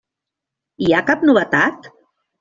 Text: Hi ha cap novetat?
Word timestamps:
Hi 0.85 0.87
ha 0.95 1.01
cap 1.09 1.25
novetat? 1.31 1.91